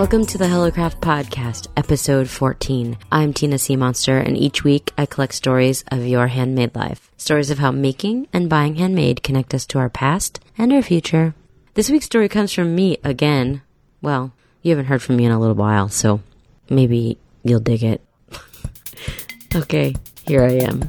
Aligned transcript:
Welcome 0.00 0.24
to 0.28 0.38
the 0.38 0.46
HelloCraft 0.46 1.00
Podcast, 1.00 1.68
episode 1.76 2.26
14. 2.26 2.96
I'm 3.12 3.34
Tina 3.34 3.56
Seamonster, 3.56 4.26
and 4.26 4.34
each 4.34 4.64
week 4.64 4.94
I 4.96 5.04
collect 5.04 5.34
stories 5.34 5.84
of 5.88 6.06
your 6.06 6.28
handmade 6.28 6.74
life. 6.74 7.10
Stories 7.18 7.50
of 7.50 7.58
how 7.58 7.70
making 7.70 8.26
and 8.32 8.48
buying 8.48 8.76
handmade 8.76 9.22
connect 9.22 9.52
us 9.52 9.66
to 9.66 9.78
our 9.78 9.90
past 9.90 10.40
and 10.56 10.72
our 10.72 10.80
future. 10.80 11.34
This 11.74 11.90
week's 11.90 12.06
story 12.06 12.30
comes 12.30 12.50
from 12.50 12.74
me 12.74 12.96
again. 13.04 13.60
Well, 14.00 14.32
you 14.62 14.70
haven't 14.70 14.86
heard 14.86 15.02
from 15.02 15.16
me 15.16 15.26
in 15.26 15.32
a 15.32 15.38
little 15.38 15.54
while, 15.54 15.90
so 15.90 16.22
maybe 16.70 17.18
you'll 17.42 17.60
dig 17.60 17.84
it. 17.84 18.00
okay, 19.54 19.94
here 20.26 20.42
I 20.42 20.52
am. 20.52 20.80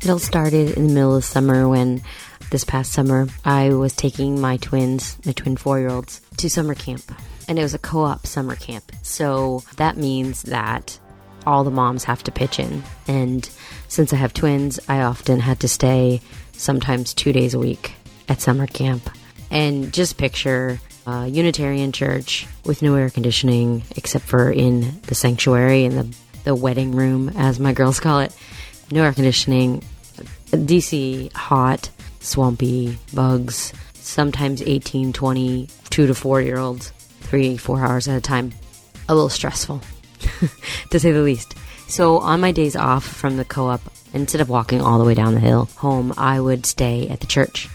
It 0.00 0.08
all 0.08 0.18
started 0.18 0.78
in 0.78 0.86
the 0.86 0.94
middle 0.94 1.16
of 1.16 1.26
summer 1.26 1.68
when 1.68 2.00
this 2.50 2.64
past 2.64 2.92
summer, 2.92 3.28
I 3.44 3.70
was 3.70 3.94
taking 3.94 4.40
my 4.40 4.56
twins, 4.58 5.18
my 5.24 5.32
twin 5.32 5.56
four 5.56 5.78
year 5.78 5.90
olds, 5.90 6.20
to 6.38 6.50
summer 6.50 6.74
camp. 6.74 7.02
And 7.48 7.58
it 7.58 7.62
was 7.62 7.74
a 7.74 7.78
co 7.78 8.02
op 8.02 8.26
summer 8.26 8.56
camp. 8.56 8.92
So 9.02 9.62
that 9.76 9.96
means 9.96 10.42
that 10.42 10.98
all 11.46 11.64
the 11.64 11.70
moms 11.70 12.04
have 12.04 12.22
to 12.24 12.32
pitch 12.32 12.58
in. 12.58 12.82
And 13.06 13.48
since 13.88 14.12
I 14.12 14.16
have 14.16 14.34
twins, 14.34 14.80
I 14.88 15.02
often 15.02 15.40
had 15.40 15.60
to 15.60 15.68
stay 15.68 16.20
sometimes 16.52 17.14
two 17.14 17.32
days 17.32 17.54
a 17.54 17.58
week 17.58 17.94
at 18.28 18.40
summer 18.40 18.66
camp. 18.66 19.08
And 19.50 19.92
just 19.92 20.16
picture 20.16 20.80
a 21.06 21.26
Unitarian 21.28 21.92
church 21.92 22.46
with 22.64 22.82
no 22.82 22.96
air 22.96 23.10
conditioning 23.10 23.82
except 23.96 24.24
for 24.24 24.50
in 24.50 25.00
the 25.02 25.14
sanctuary, 25.14 25.84
and 25.84 25.96
the, 25.96 26.16
the 26.44 26.54
wedding 26.54 26.92
room, 26.92 27.28
as 27.36 27.60
my 27.60 27.72
girls 27.72 28.00
call 28.00 28.20
it. 28.20 28.34
No 28.90 29.04
air 29.04 29.12
conditioning, 29.12 29.82
DC 30.50 31.32
hot, 31.32 31.90
swampy 32.26 32.98
bugs, 33.14 33.72
sometimes 33.94 34.62
18, 34.62 35.12
20, 35.12 35.68
2 35.90 36.06
to 36.06 36.14
4 36.14 36.42
year 36.42 36.58
olds, 36.58 36.90
3, 37.20 37.56
4 37.56 37.84
hours 37.84 38.08
at 38.08 38.18
a 38.18 38.20
time. 38.20 38.52
A 39.08 39.14
little 39.14 39.28
stressful, 39.28 39.80
to 40.90 40.98
say 40.98 41.12
the 41.12 41.22
least. 41.22 41.54
So 41.88 42.18
on 42.18 42.40
my 42.40 42.50
days 42.50 42.74
off 42.74 43.04
from 43.04 43.36
the 43.36 43.44
co 43.44 43.68
op, 43.68 43.80
instead 44.12 44.40
of 44.40 44.48
walking 44.48 44.80
all 44.80 44.98
the 44.98 45.04
way 45.04 45.14
down 45.14 45.34
the 45.34 45.40
hill 45.40 45.66
home, 45.76 46.12
I 46.18 46.40
would 46.40 46.66
stay 46.66 47.08
at 47.08 47.20
the 47.20 47.26
church 47.26 47.68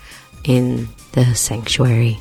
in 0.43 0.89
the 1.13 1.33
sanctuary. 1.33 2.19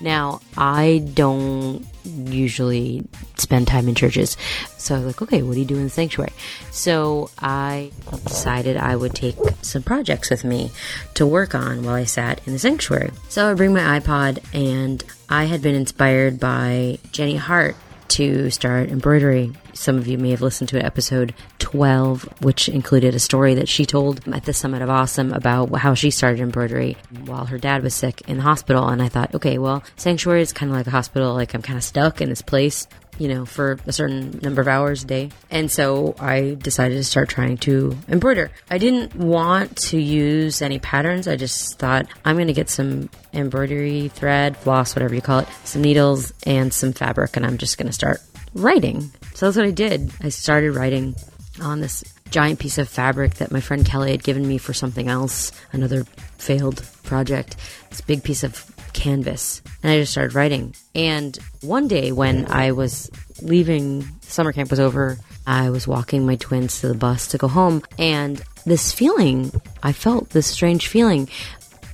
Now, 0.00 0.40
I 0.56 1.04
don't 1.14 1.86
usually 2.04 3.04
spend 3.36 3.66
time 3.66 3.88
in 3.88 3.94
churches. 3.94 4.36
So 4.76 4.94
I 4.94 4.98
was 4.98 5.06
like, 5.06 5.22
okay, 5.22 5.42
what 5.42 5.54
do 5.54 5.60
you 5.60 5.66
do 5.66 5.76
in 5.76 5.84
the 5.84 5.90
sanctuary? 5.90 6.32
So 6.70 7.30
I 7.38 7.90
decided 8.24 8.76
I 8.76 8.96
would 8.96 9.14
take 9.14 9.36
some 9.62 9.82
projects 9.82 10.30
with 10.30 10.44
me 10.44 10.70
to 11.14 11.26
work 11.26 11.54
on 11.54 11.82
while 11.82 11.94
I 11.94 12.04
sat 12.04 12.46
in 12.46 12.52
the 12.52 12.58
sanctuary. 12.58 13.10
So 13.28 13.50
I 13.50 13.54
bring 13.54 13.72
my 13.72 14.00
iPod 14.00 14.42
and 14.54 15.02
I 15.28 15.44
had 15.44 15.62
been 15.62 15.74
inspired 15.74 16.38
by 16.38 16.98
Jenny 17.12 17.36
Hart 17.36 17.76
to 18.16 18.50
start 18.50 18.88
embroidery. 18.88 19.52
Some 19.74 19.98
of 19.98 20.06
you 20.06 20.16
may 20.16 20.30
have 20.30 20.40
listened 20.40 20.70
to 20.70 20.82
episode 20.82 21.34
12, 21.58 22.40
which 22.40 22.66
included 22.66 23.14
a 23.14 23.18
story 23.18 23.52
that 23.56 23.68
she 23.68 23.84
told 23.84 24.26
at 24.28 24.46
the 24.46 24.54
Summit 24.54 24.80
of 24.80 24.88
Awesome 24.88 25.34
about 25.34 25.70
how 25.76 25.92
she 25.92 26.10
started 26.10 26.40
embroidery 26.40 26.96
while 27.26 27.44
her 27.44 27.58
dad 27.58 27.82
was 27.82 27.92
sick 27.92 28.22
in 28.22 28.38
the 28.38 28.42
hospital. 28.42 28.88
And 28.88 29.02
I 29.02 29.08
thought, 29.08 29.34
okay, 29.34 29.58
well, 29.58 29.84
Sanctuary 29.96 30.40
is 30.40 30.54
kind 30.54 30.72
of 30.72 30.78
like 30.78 30.86
a 30.86 30.92
hospital. 30.92 31.34
Like 31.34 31.52
I'm 31.52 31.60
kind 31.60 31.76
of 31.76 31.84
stuck 31.84 32.22
in 32.22 32.30
this 32.30 32.40
place 32.40 32.86
you 33.18 33.28
know, 33.28 33.44
for 33.44 33.78
a 33.86 33.92
certain 33.92 34.40
number 34.42 34.60
of 34.60 34.68
hours 34.68 35.04
a 35.04 35.06
day. 35.06 35.30
And 35.50 35.70
so 35.70 36.14
I 36.18 36.56
decided 36.60 36.96
to 36.96 37.04
start 37.04 37.28
trying 37.28 37.58
to 37.58 37.96
embroider. 38.08 38.50
I 38.70 38.78
didn't 38.78 39.14
want 39.14 39.76
to 39.88 40.00
use 40.00 40.62
any 40.62 40.78
patterns. 40.78 41.28
I 41.28 41.36
just 41.36 41.78
thought 41.78 42.06
I'm 42.24 42.36
going 42.36 42.48
to 42.48 42.52
get 42.52 42.68
some 42.68 43.08
embroidery 43.32 44.08
thread, 44.08 44.56
floss, 44.56 44.94
whatever 44.94 45.14
you 45.14 45.20
call 45.20 45.40
it, 45.40 45.48
some 45.64 45.82
needles, 45.82 46.32
and 46.46 46.72
some 46.72 46.92
fabric, 46.92 47.36
and 47.36 47.46
I'm 47.46 47.58
just 47.58 47.78
going 47.78 47.86
to 47.86 47.92
start 47.92 48.20
writing. 48.54 49.12
So 49.34 49.46
that's 49.46 49.56
what 49.56 49.66
I 49.66 49.70
did. 49.70 50.10
I 50.22 50.30
started 50.30 50.72
writing 50.72 51.14
on 51.60 51.80
this 51.80 52.04
giant 52.30 52.58
piece 52.58 52.78
of 52.78 52.88
fabric 52.88 53.34
that 53.34 53.52
my 53.52 53.60
friend 53.60 53.86
Kelly 53.86 54.10
had 54.10 54.22
given 54.22 54.46
me 54.46 54.58
for 54.58 54.72
something 54.72 55.08
else, 55.08 55.52
another 55.72 56.04
failed 56.38 56.82
project. 57.02 57.56
This 57.90 58.00
big 58.00 58.22
piece 58.24 58.42
of 58.42 58.54
canvas 58.96 59.62
and 59.82 59.92
I 59.92 60.00
just 60.00 60.12
started 60.12 60.34
writing. 60.34 60.74
And 60.94 61.38
one 61.60 61.86
day 61.86 62.10
when 62.12 62.46
I 62.50 62.72
was 62.72 63.10
leaving, 63.40 64.08
summer 64.22 64.52
camp 64.52 64.70
was 64.70 64.80
over, 64.80 65.18
I 65.46 65.70
was 65.70 65.86
walking 65.86 66.26
my 66.26 66.36
twins 66.36 66.80
to 66.80 66.88
the 66.88 66.94
bus 66.94 67.28
to 67.28 67.38
go 67.38 67.46
home 67.46 67.82
and 67.98 68.42
this 68.64 68.90
feeling, 68.90 69.52
I 69.82 69.92
felt 69.92 70.30
this 70.30 70.48
strange 70.48 70.88
feeling 70.88 71.28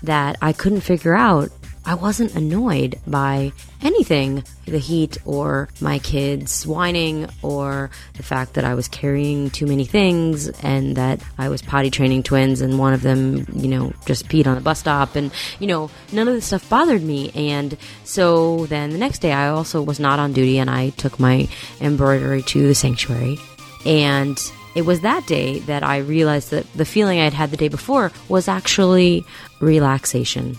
that 0.02 0.36
I 0.40 0.52
couldn't 0.52 0.80
figure 0.80 1.14
out 1.14 1.50
I 1.84 1.94
wasn't 1.94 2.34
annoyed 2.36 3.00
by 3.06 3.52
anything 3.82 4.44
the 4.66 4.78
heat 4.78 5.18
or 5.24 5.68
my 5.80 5.98
kids 5.98 6.64
whining 6.64 7.28
or 7.42 7.90
the 8.14 8.22
fact 8.22 8.54
that 8.54 8.64
I 8.64 8.74
was 8.74 8.86
carrying 8.86 9.50
too 9.50 9.66
many 9.66 9.84
things 9.84 10.48
and 10.60 10.96
that 10.96 11.20
I 11.38 11.48
was 11.48 11.60
potty 11.60 11.90
training 11.90 12.22
twins 12.22 12.60
and 12.60 12.78
one 12.78 12.94
of 12.94 13.02
them, 13.02 13.46
you 13.52 13.68
know, 13.68 13.92
just 14.06 14.28
peed 14.28 14.46
on 14.46 14.54
the 14.54 14.60
bus 14.60 14.78
stop. 14.78 15.16
And, 15.16 15.32
you 15.58 15.66
know, 15.66 15.90
none 16.12 16.28
of 16.28 16.34
this 16.34 16.46
stuff 16.46 16.68
bothered 16.68 17.02
me. 17.02 17.32
And 17.34 17.76
so 18.04 18.66
then 18.66 18.90
the 18.90 18.98
next 18.98 19.18
day 19.18 19.32
I 19.32 19.48
also 19.48 19.82
was 19.82 19.98
not 19.98 20.20
on 20.20 20.32
duty 20.32 20.58
and 20.58 20.70
I 20.70 20.90
took 20.90 21.18
my 21.18 21.48
embroidery 21.80 22.42
to 22.42 22.68
the 22.68 22.76
sanctuary. 22.76 23.38
And 23.84 24.40
it 24.76 24.82
was 24.82 25.00
that 25.00 25.26
day 25.26 25.58
that 25.60 25.82
I 25.82 25.98
realized 25.98 26.50
that 26.52 26.72
the 26.74 26.84
feeling 26.84 27.18
I 27.18 27.24
had 27.24 27.34
had 27.34 27.50
the 27.50 27.56
day 27.56 27.68
before 27.68 28.12
was 28.28 28.46
actually 28.46 29.24
relaxation 29.58 30.58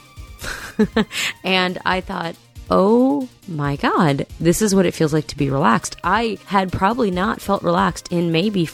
and 1.44 1.80
I 1.86 2.02
thought, 2.02 2.36
oh 2.70 3.30
my 3.48 3.76
God, 3.76 4.26
this 4.40 4.62
is 4.62 4.74
what 4.74 4.86
it 4.86 4.94
feels 4.94 5.14
like 5.14 5.28
to 5.28 5.38
be 5.38 5.50
relaxed. 5.50 5.98
I 6.04 6.38
had 6.46 6.72
probably 6.72 7.12
not 7.12 7.42
felt 7.42 7.64
relaxed 7.64 8.12
in 8.12 8.32
maybe 8.32 8.68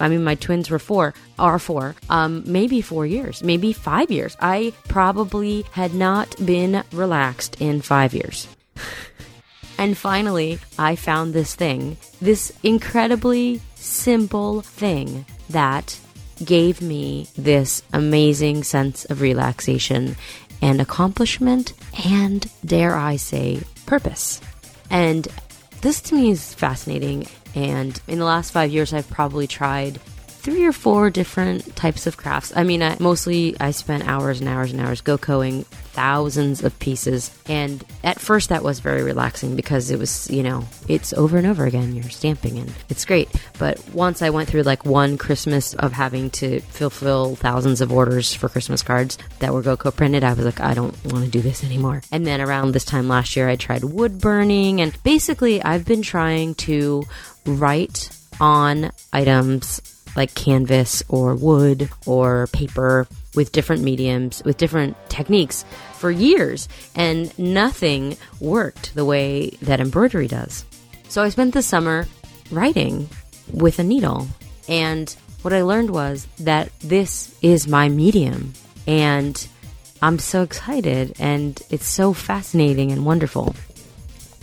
I 0.00 0.08
mean, 0.08 0.24
my 0.24 0.34
twins 0.34 0.70
were 0.70 0.78
four, 0.78 1.12
are 1.38 1.58
four, 1.58 1.94
um, 2.08 2.42
maybe 2.46 2.80
four 2.80 3.04
years, 3.04 3.42
maybe 3.42 3.74
five 3.74 4.10
years. 4.10 4.34
I 4.40 4.72
probably 4.88 5.66
had 5.72 5.92
not 5.92 6.34
been 6.44 6.82
relaxed 6.90 7.60
in 7.60 7.82
five 7.82 8.14
years. 8.14 8.48
and 9.78 9.96
finally, 9.96 10.58
I 10.78 10.96
found 10.96 11.34
this 11.34 11.54
thing, 11.54 11.98
this 12.22 12.50
incredibly 12.62 13.60
simple 13.74 14.62
thing 14.62 15.26
that 15.50 16.00
gave 16.42 16.80
me 16.80 17.28
this 17.36 17.82
amazing 17.92 18.64
sense 18.64 19.04
of 19.04 19.20
relaxation 19.20 20.16
and 20.62 20.80
accomplishment 20.80 21.72
and, 22.06 22.50
dare 22.64 22.96
I 22.96 23.16
say, 23.16 23.62
purpose. 23.86 24.40
And 24.90 25.26
this 25.80 26.00
to 26.02 26.14
me 26.14 26.30
is 26.30 26.54
fascinating. 26.54 27.26
And 27.54 28.00
in 28.06 28.18
the 28.18 28.24
last 28.24 28.50
five 28.50 28.70
years, 28.70 28.92
I've 28.92 29.08
probably 29.10 29.46
tried 29.46 30.00
three 30.40 30.64
or 30.64 30.72
four 30.72 31.10
different 31.10 31.76
types 31.76 32.06
of 32.06 32.16
crafts. 32.16 32.50
I 32.56 32.64
mean, 32.64 32.82
I, 32.82 32.96
mostly 32.98 33.54
I 33.60 33.72
spent 33.72 34.08
hours 34.08 34.40
and 34.40 34.48
hours 34.48 34.72
and 34.72 34.80
hours 34.80 35.02
Goccoing 35.02 35.66
thousands 35.92 36.64
of 36.64 36.78
pieces. 36.78 37.30
And 37.46 37.84
at 38.02 38.18
first, 38.18 38.48
that 38.48 38.62
was 38.62 38.80
very 38.80 39.02
relaxing 39.02 39.54
because 39.54 39.90
it 39.90 39.98
was, 39.98 40.30
you 40.30 40.42
know, 40.42 40.66
it's 40.88 41.12
over 41.12 41.36
and 41.36 41.46
over 41.46 41.66
again. 41.66 41.94
You're 41.94 42.04
stamping 42.04 42.58
and 42.58 42.72
it's 42.88 43.04
great. 43.04 43.28
But 43.58 43.86
once 43.90 44.22
I 44.22 44.30
went 44.30 44.48
through 44.48 44.62
like 44.62 44.86
one 44.86 45.18
Christmas 45.18 45.74
of 45.74 45.92
having 45.92 46.30
to 46.30 46.60
fulfill 46.60 47.36
thousands 47.36 47.82
of 47.82 47.92
orders 47.92 48.32
for 48.32 48.48
Christmas 48.48 48.82
cards 48.82 49.18
that 49.40 49.52
were 49.52 49.62
Gocco 49.62 49.90
printed, 49.90 50.24
I 50.24 50.32
was 50.32 50.46
like, 50.46 50.60
I 50.60 50.72
don't 50.72 50.96
want 51.12 51.26
to 51.26 51.30
do 51.30 51.42
this 51.42 51.62
anymore. 51.64 52.00
And 52.10 52.26
then 52.26 52.40
around 52.40 52.72
this 52.72 52.86
time 52.86 53.08
last 53.08 53.36
year, 53.36 53.46
I 53.46 53.56
tried 53.56 53.84
wood 53.84 54.20
burning. 54.20 54.80
And 54.80 54.96
basically, 55.02 55.62
I've 55.62 55.84
been 55.84 56.02
trying 56.02 56.54
to 56.66 57.04
write 57.44 58.08
on 58.40 58.90
items 59.12 59.99
like 60.16 60.34
canvas 60.34 61.02
or 61.08 61.34
wood 61.34 61.88
or 62.06 62.48
paper 62.48 63.06
with 63.34 63.52
different 63.52 63.82
mediums, 63.82 64.42
with 64.44 64.56
different 64.56 64.96
techniques 65.08 65.64
for 65.94 66.10
years, 66.10 66.68
and 66.94 67.36
nothing 67.38 68.16
worked 68.40 68.94
the 68.94 69.04
way 69.04 69.50
that 69.62 69.80
embroidery 69.80 70.28
does. 70.28 70.64
So 71.08 71.22
I 71.22 71.28
spent 71.28 71.54
the 71.54 71.62
summer 71.62 72.06
writing 72.50 73.08
with 73.52 73.78
a 73.78 73.84
needle, 73.84 74.26
and 74.68 75.14
what 75.42 75.54
I 75.54 75.62
learned 75.62 75.90
was 75.90 76.26
that 76.40 76.70
this 76.80 77.34
is 77.42 77.68
my 77.68 77.88
medium, 77.88 78.52
and 78.86 79.46
I'm 80.02 80.18
so 80.18 80.42
excited, 80.42 81.14
and 81.18 81.60
it's 81.70 81.86
so 81.86 82.12
fascinating 82.12 82.90
and 82.90 83.04
wonderful. 83.04 83.54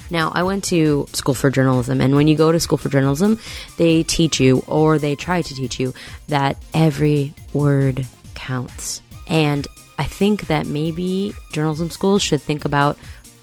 Now, 0.10 0.32
I 0.34 0.44
went 0.44 0.64
to 0.66 1.08
school 1.14 1.36
for 1.36 1.50
journalism, 1.50 2.02
and 2.02 2.16
when 2.16 2.28
you 2.28 2.36
go 2.36 2.52
to 2.52 2.60
school 2.60 2.78
for 2.78 2.90
journalism, 2.90 3.40
they 3.78 4.04
teach 4.04 4.40
you, 4.40 4.64
or 4.68 4.98
they 5.00 5.16
try 5.16 5.42
to 5.42 5.56
teach 5.56 5.80
you, 5.80 5.94
that 6.28 6.58
every 6.74 7.34
word 7.54 8.06
counts. 8.36 9.02
And 9.28 9.68
I 9.98 10.06
think 10.06 10.48
that 10.48 10.68
maybe 10.68 11.34
journalism 11.52 11.90
schools 11.90 12.22
should 12.22 12.42
think 12.42 12.66
about 12.66 12.98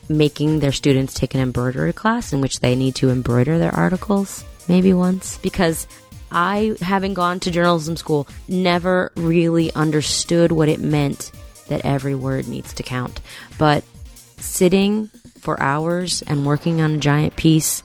making 0.09 0.61
their 0.61 0.73
students 0.73 1.15
take 1.15 1.35
an 1.35 1.41
embroidery 1.41 1.93
class 1.93 2.33
in 2.33 2.41
which 2.41 2.61
they 2.61 2.75
need 2.75 2.95
to 2.97 3.11
embroider 3.11 3.59
their 3.59 3.75
articles, 3.75 4.45
maybe 4.69 4.93
once, 4.93 5.39
because 5.39 5.87
I, 6.31 6.77
having 6.81 7.15
gone 7.15 7.41
to 7.41 7.51
journalism 7.51 7.97
school, 7.97 8.27
never 8.49 9.13
really 9.17 9.73
understood 9.73 10.53
what 10.53 10.69
it 10.69 10.81
meant 10.81 11.31
that 11.69 11.85
every 11.85 12.15
word 12.15 12.49
needs 12.49 12.75
to 12.75 12.83
count. 12.83 13.21
But 13.59 13.85
sitting 14.39 15.11
for 15.45 15.63
hours 15.63 16.23
and 16.23 16.47
working 16.47 16.81
on 16.81 16.95
a 16.95 16.99
giant 16.99 17.37
piece, 17.37 17.83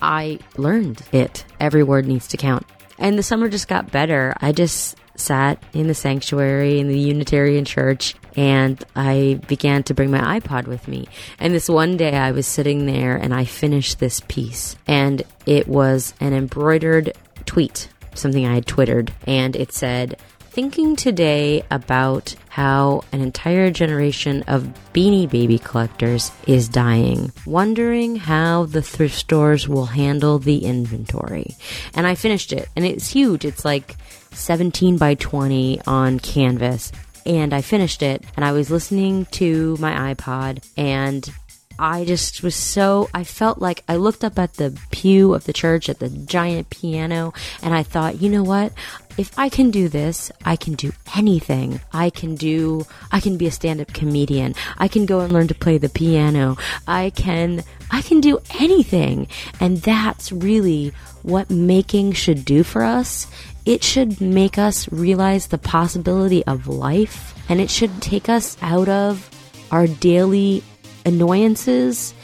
I 0.00 0.40
learned 0.56 1.02
it. 1.12 1.44
Every 1.60 1.82
word 1.82 2.06
needs 2.06 2.26
to 2.28 2.38
count. 2.38 2.66
And 2.98 3.18
the 3.18 3.22
summer 3.22 3.48
just 3.48 3.68
got 3.68 3.92
better. 3.92 4.34
I 4.40 4.52
just 4.52 4.96
sat 5.14 5.62
in 5.74 5.88
the 5.88 5.94
sanctuary 5.94 6.80
in 6.80 6.88
the 6.88 6.98
Unitarian 6.98 7.66
church 7.66 8.14
and 8.34 8.82
I 8.96 9.40
began 9.46 9.82
to 9.84 9.94
bring 9.94 10.10
my 10.10 10.40
iPod 10.40 10.66
with 10.66 10.88
me. 10.88 11.06
And 11.38 11.52
this 11.54 11.68
one 11.68 11.98
day 11.98 12.16
I 12.16 12.32
was 12.32 12.46
sitting 12.46 12.86
there 12.86 13.16
and 13.16 13.34
I 13.34 13.44
finished 13.44 13.98
this 13.98 14.20
piece 14.26 14.74
and 14.86 15.22
it 15.44 15.68
was 15.68 16.14
an 16.18 16.32
embroidered 16.32 17.12
tweet, 17.44 17.90
something 18.14 18.46
I 18.46 18.54
had 18.54 18.66
twittered 18.66 19.12
and 19.26 19.54
it 19.54 19.72
said, 19.72 20.18
thinking 20.52 20.94
today 20.96 21.64
about 21.70 22.34
how 22.50 23.02
an 23.10 23.22
entire 23.22 23.70
generation 23.70 24.44
of 24.46 24.68
beanie 24.92 25.28
baby 25.28 25.58
collectors 25.58 26.30
is 26.46 26.68
dying, 26.68 27.32
wondering 27.46 28.16
how 28.16 28.66
the 28.66 28.82
thrift 28.82 29.14
stores 29.14 29.66
will 29.66 29.86
handle 29.86 30.38
the 30.38 30.58
inventory. 30.58 31.56
And 31.94 32.06
I 32.06 32.14
finished 32.16 32.52
it, 32.52 32.68
and 32.76 32.84
it's 32.84 33.08
huge. 33.08 33.46
It's 33.46 33.64
like 33.64 33.96
17 34.32 34.98
by 34.98 35.14
20 35.14 35.80
on 35.86 36.20
canvas. 36.20 36.92
And 37.24 37.54
I 37.54 37.62
finished 37.62 38.02
it, 38.02 38.22
and 38.36 38.44
I 38.44 38.52
was 38.52 38.70
listening 38.70 39.24
to 39.26 39.78
my 39.78 40.12
iPod, 40.12 40.68
and 40.76 41.32
I 41.78 42.04
just 42.04 42.42
was 42.42 42.54
so, 42.54 43.08
I 43.12 43.24
felt 43.24 43.58
like 43.58 43.82
I 43.88 43.96
looked 43.96 44.24
up 44.24 44.38
at 44.38 44.54
the 44.54 44.78
pew 44.90 45.34
of 45.34 45.44
the 45.44 45.52
church 45.52 45.88
at 45.88 45.98
the 45.98 46.08
giant 46.08 46.70
piano 46.70 47.32
and 47.62 47.74
I 47.74 47.82
thought, 47.82 48.20
you 48.20 48.30
know 48.30 48.42
what? 48.42 48.72
If 49.18 49.38
I 49.38 49.50
can 49.50 49.70
do 49.70 49.88
this, 49.88 50.32
I 50.44 50.56
can 50.56 50.74
do 50.74 50.92
anything. 51.14 51.80
I 51.92 52.08
can 52.08 52.34
do, 52.34 52.86
I 53.10 53.20
can 53.20 53.36
be 53.36 53.46
a 53.46 53.50
stand 53.50 53.80
up 53.80 53.92
comedian. 53.92 54.54
I 54.78 54.88
can 54.88 55.04
go 55.04 55.20
and 55.20 55.32
learn 55.32 55.48
to 55.48 55.54
play 55.54 55.76
the 55.76 55.90
piano. 55.90 56.56
I 56.88 57.10
can, 57.10 57.62
I 57.90 58.00
can 58.00 58.20
do 58.20 58.38
anything. 58.58 59.28
And 59.60 59.78
that's 59.78 60.32
really 60.32 60.92
what 61.22 61.50
making 61.50 62.12
should 62.12 62.44
do 62.44 62.62
for 62.62 62.82
us. 62.82 63.26
It 63.66 63.84
should 63.84 64.20
make 64.20 64.58
us 64.58 64.90
realize 64.90 65.48
the 65.48 65.58
possibility 65.58 66.44
of 66.46 66.66
life 66.66 67.34
and 67.48 67.60
it 67.60 67.70
should 67.70 68.00
take 68.00 68.28
us 68.28 68.56
out 68.62 68.88
of 68.88 69.28
our 69.70 69.86
daily 69.86 70.64
annoyances 71.04 72.14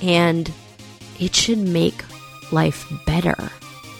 and 0.00 0.50
it 1.18 1.34
should 1.34 1.58
make 1.58 2.04
life 2.52 2.86
better. 3.04 3.50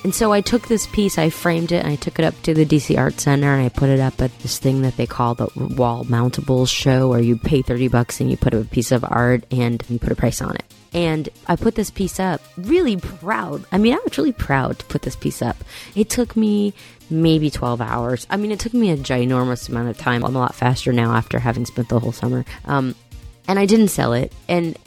And 0.07 0.15
so 0.15 0.33
I 0.33 0.41
took 0.41 0.69
this 0.69 0.87
piece, 0.87 1.19
I 1.19 1.31
framed 1.31 1.73
it, 1.73 1.83
and 1.83 1.89
I 1.89 1.97
took 1.97 2.21
it 2.21 2.25
up 2.25 2.41
to 2.43 2.55
the 2.55 2.65
DC 2.65 2.97
Art 2.97 3.19
Center, 3.19 3.53
and 3.53 3.67
I 3.67 3.69
put 3.69 3.89
it 3.89 3.99
up 3.99 4.23
at 4.23 4.39
this 4.39 4.57
thing 4.57 4.83
that 4.83 4.97
they 4.97 5.05
call 5.05 5.35
the 5.35 5.49
wall 5.57 6.05
mountables 6.05 6.73
show, 6.73 7.09
where 7.09 7.19
you 7.19 7.37
pay 7.37 7.61
30 7.61 7.89
bucks 7.89 8.21
and 8.21 8.31
you 8.31 8.37
put 8.37 8.55
a 8.55 8.63
piece 8.63 8.93
of 8.93 9.05
art 9.05 9.45
and 9.51 9.83
you 9.89 9.99
put 9.99 10.13
a 10.13 10.15
price 10.15 10.41
on 10.41 10.55
it. 10.55 10.65
And 10.95 11.29
I 11.49 11.57
put 11.57 11.75
this 11.75 11.91
piece 11.91 12.21
up 12.21 12.41
really 12.57 12.97
proud. 12.99 13.65
I 13.73 13.79
mean, 13.79 13.95
I 13.95 13.99
was 14.05 14.17
really 14.17 14.31
proud 14.31 14.79
to 14.79 14.85
put 14.85 15.03
this 15.03 15.17
piece 15.17 15.43
up. 15.43 15.57
It 15.97 16.09
took 16.09 16.37
me 16.37 16.73
maybe 17.11 17.51
12 17.51 17.81
hours. 17.81 18.29
I 18.31 18.37
mean, 18.37 18.53
it 18.53 18.61
took 18.61 18.75
me 18.75 18.91
a 18.91 18.97
ginormous 18.97 19.69
amount 19.69 19.89
of 19.89 19.99
time. 19.99 20.25
I'm 20.25 20.37
a 20.37 20.39
lot 20.39 20.55
faster 20.55 20.93
now 20.93 21.17
after 21.17 21.41
having 21.41 21.67
spent 21.67 21.89
the 21.89 21.99
whole 21.99 22.13
summer. 22.13 22.45
Um, 22.67 22.95
and 23.49 23.59
I 23.59 23.67
didn't 23.67 23.89
sell 23.89 24.13
it. 24.13 24.33
And 24.47 24.79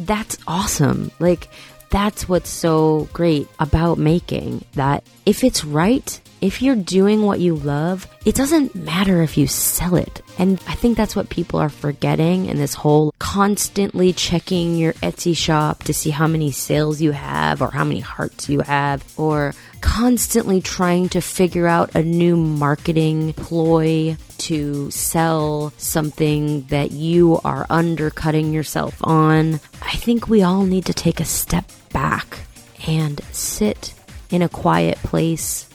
that's 0.00 0.38
awesome. 0.46 1.10
Like, 1.18 1.48
that's 1.92 2.26
what's 2.26 2.48
so 2.48 3.06
great 3.12 3.46
about 3.60 3.98
making 3.98 4.64
that 4.72 5.04
if 5.26 5.44
it's 5.44 5.62
right, 5.62 6.20
if 6.40 6.62
you're 6.62 6.74
doing 6.74 7.22
what 7.22 7.38
you 7.38 7.54
love, 7.54 8.08
it 8.24 8.34
doesn't 8.34 8.74
matter 8.74 9.22
if 9.22 9.36
you 9.36 9.46
sell 9.46 9.96
it. 9.96 10.22
And 10.38 10.58
I 10.66 10.74
think 10.74 10.96
that's 10.96 11.14
what 11.14 11.28
people 11.28 11.60
are 11.60 11.68
forgetting 11.68 12.46
in 12.46 12.56
this 12.56 12.72
whole 12.72 13.14
constantly 13.18 14.14
checking 14.14 14.76
your 14.76 14.94
Etsy 14.94 15.36
shop 15.36 15.84
to 15.84 15.92
see 15.92 16.08
how 16.08 16.26
many 16.26 16.50
sales 16.50 17.02
you 17.02 17.12
have 17.12 17.60
or 17.60 17.70
how 17.70 17.84
many 17.84 18.00
hearts 18.00 18.48
you 18.48 18.60
have 18.60 19.04
or 19.18 19.54
constantly 19.82 20.62
trying 20.62 21.10
to 21.10 21.20
figure 21.20 21.66
out 21.66 21.94
a 21.94 22.02
new 22.02 22.36
marketing 22.36 23.34
ploy 23.34 24.16
to 24.52 24.90
sell 24.90 25.72
something 25.78 26.64
that 26.66 26.90
you 26.90 27.40
are 27.42 27.64
undercutting 27.70 28.52
yourself 28.52 28.94
on. 29.02 29.54
I 29.80 29.96
think 29.96 30.28
we 30.28 30.42
all 30.42 30.64
need 30.64 30.84
to 30.86 30.92
take 30.92 31.20
a 31.20 31.24
step 31.24 31.64
back 31.90 32.40
and 32.86 33.18
sit 33.32 33.94
in 34.28 34.42
a 34.42 34.50
quiet 34.50 34.98
place 34.98 35.70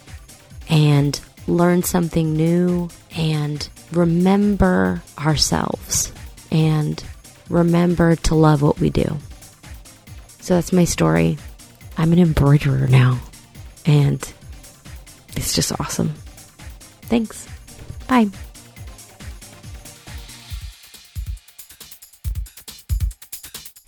and 0.70 1.20
learn 1.48 1.82
something 1.82 2.34
new 2.34 2.90
and 3.16 3.68
remember 3.92 5.02
ourselves 5.18 6.12
and 6.52 7.04
remember 7.50 8.16
to 8.16 8.36
love 8.36 8.62
what 8.62 8.80
we 8.80 8.92
do. 8.92 9.18
So 10.40 10.54
that's 10.54 10.72
my 10.72 10.86
story. 10.86 11.40
I'm 11.98 12.14
an 12.14 12.20
embroiderer 12.20 12.88
now. 12.88 13.22
And 13.88 14.22
it's 15.36 15.56
just 15.56 15.72
awesome. 15.82 16.14
Thanks. 17.10 17.48
Bye. 18.08 18.30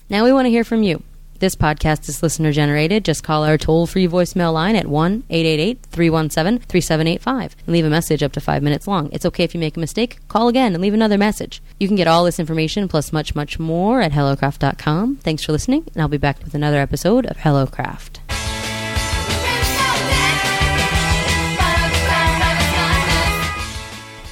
Now 0.10 0.24
we 0.24 0.34
want 0.34 0.48
to 0.48 0.50
hear 0.50 0.64
from 0.64 0.82
you. 0.82 1.04
This 1.38 1.56
podcast 1.56 2.10
is 2.10 2.22
listener 2.24 2.52
generated. 2.52 3.06
Just 3.06 3.24
call 3.24 3.46
our 3.46 3.58
toll 3.58 3.86
free 3.86 4.08
voicemail 4.08 4.52
line 4.52 4.76
at 4.76 4.88
1 4.88 5.24
888 5.30 5.84
317 5.84 6.68
3785 6.68 7.56
and 7.66 7.74
leave 7.74 7.86
a 7.86 7.90
message 7.90 8.24
up 8.24 8.34
to 8.34 8.42
five 8.42 8.64
minutes 8.64 8.88
long. 8.88 9.10
It's 9.14 9.26
okay 9.28 9.44
if 9.44 9.54
you 9.54 9.60
make 9.60 9.78
a 9.78 9.80
mistake. 9.80 10.18
Call 10.28 10.48
again 10.48 10.74
and 10.74 10.82
leave 10.82 10.96
another 10.96 11.18
message. 11.18 11.62
You 11.80 11.88
can 11.88 11.96
get 11.96 12.08
all 12.08 12.26
this 12.26 12.40
information 12.40 12.88
plus 12.88 13.14
much, 13.14 13.36
much 13.36 13.60
more 13.60 14.02
at 14.02 14.12
HelloCraft.com. 14.12 15.18
Thanks 15.18 15.44
for 15.44 15.52
listening, 15.52 15.86
and 15.94 16.02
I'll 16.02 16.10
be 16.10 16.18
back 16.18 16.44
with 16.44 16.56
another 16.56 16.80
episode 16.80 17.26
of 17.28 17.38
HelloCraft. 17.38 18.18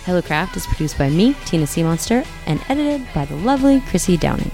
HelloCraft 0.04 0.58
is 0.58 0.66
produced 0.66 0.98
by 0.98 1.10
me, 1.10 1.36
Tina 1.46 1.66
Seamonster, 1.66 2.26
and 2.48 2.60
edited 2.68 3.08
by 3.14 3.26
the 3.26 3.36
lovely 3.36 3.82
Chrissy 3.82 4.18
Downing. 4.18 4.52